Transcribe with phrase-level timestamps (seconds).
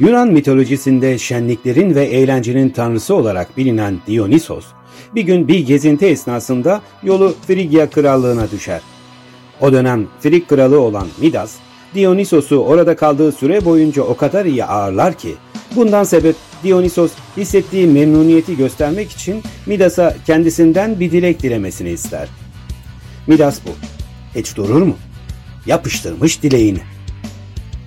[0.00, 4.64] Yunan mitolojisinde şenliklerin ve eğlencenin tanrısı olarak bilinen Dionysos,
[5.14, 8.80] bir gün bir gezinti esnasında yolu Frigya krallığına düşer.
[9.60, 11.54] O dönem Frig kralı olan Midas,
[11.94, 15.34] Dionysos'u orada kaldığı süre boyunca o kadar iyi ağırlar ki,
[15.76, 22.28] bundan sebep Dionysos hissettiği memnuniyeti göstermek için Midas'a kendisinden bir dilek dilemesini ister.
[23.26, 23.70] Midas bu.
[24.38, 24.96] Hiç durur mu?
[25.66, 26.80] Yapıştırmış dileğini.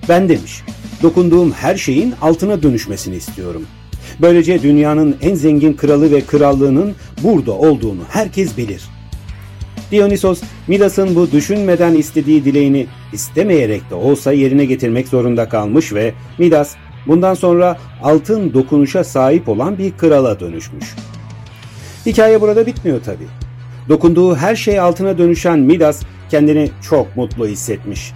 [0.08, 0.62] Ben demiş,
[1.02, 3.66] dokunduğum her şeyin altına dönüşmesini istiyorum.
[4.20, 8.82] Böylece dünyanın en zengin kralı ve krallığının burada olduğunu herkes bilir.
[9.90, 16.74] Dionysos, Midas'ın bu düşünmeden istediği dileğini istemeyerek de olsa yerine getirmek zorunda kalmış ve Midas
[17.06, 20.94] bundan sonra altın dokunuşa sahip olan bir krala dönüşmüş.
[22.06, 23.24] Hikaye burada bitmiyor tabi.
[23.88, 28.12] Dokunduğu her şey altına dönüşen Midas kendini çok mutlu hissetmiş.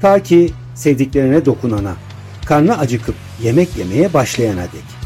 [0.00, 1.94] Ta ki sevdiklerine dokunana,
[2.46, 4.96] karnı acıkıp yemek yemeye başlayana dek.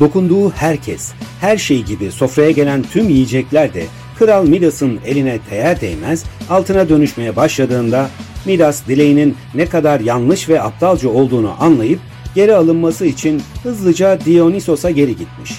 [0.00, 3.86] Dokunduğu herkes, her şey gibi sofraya gelen tüm yiyecekler de
[4.18, 8.10] Kral Midas'ın eline değer değmez altına dönüşmeye başladığında
[8.44, 12.00] Midas dileğinin ne kadar yanlış ve aptalca olduğunu anlayıp
[12.34, 15.52] geri alınması için hızlıca Dionysos'a geri gitmiş.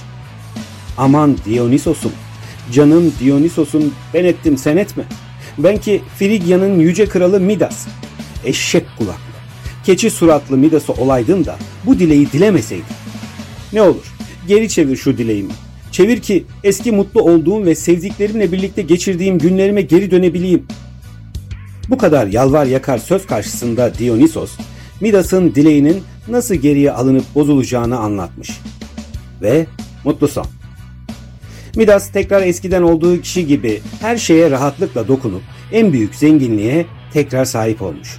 [0.98, 2.12] Aman Dionysos'um,
[2.72, 5.04] canım Dionysos'um ben ettim sen etme.
[5.58, 7.88] Ben ki Frigya'nın yüce kralı Midas.
[8.46, 9.31] Eşek kulaklı,
[9.84, 12.86] keçi suratlı Midas'ı olaydın da bu dileği dilemeseydin.
[13.74, 14.14] Ne olur
[14.48, 15.54] geri çevir şu dileğimi.
[15.92, 20.66] Çevir ki eski mutlu olduğum ve sevdiklerimle birlikte geçirdiğim günlerime geri dönebileyim.
[21.90, 24.52] Bu kadar yalvar yakar söz karşısında Dionysos,
[25.02, 28.50] Midas'ın dileğinin nasıl geriye alınıp bozulacağını anlatmış.
[29.42, 29.66] Ve
[30.04, 30.46] mutlu son.
[31.76, 37.82] Midas tekrar eskiden olduğu kişi gibi her şeye rahatlıkla dokunup en büyük zenginliğe tekrar sahip
[37.82, 38.18] olmuş.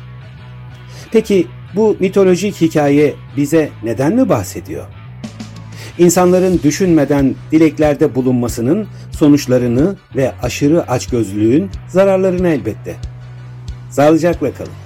[1.12, 1.46] Peki
[1.76, 4.84] bu mitolojik hikaye bize neden mi bahsediyor?
[5.98, 12.96] İnsanların düşünmeden dileklerde bulunmasının sonuçlarını ve aşırı açgözlülüğün zararlarını elbette.
[13.90, 14.81] Sağlıcakla kalın.